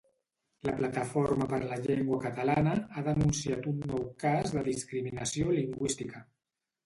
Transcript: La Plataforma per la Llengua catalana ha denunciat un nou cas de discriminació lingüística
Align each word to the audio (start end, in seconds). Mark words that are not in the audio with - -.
La 0.67 0.71
Plataforma 0.77 1.47
per 1.51 1.59
la 1.63 1.75
Llengua 1.83 2.17
catalana 2.23 2.73
ha 2.79 3.03
denunciat 3.09 3.69
un 3.73 3.85
nou 3.91 4.01
cas 4.25 4.55
de 4.57 4.63
discriminació 4.69 5.53
lingüística 5.59 6.25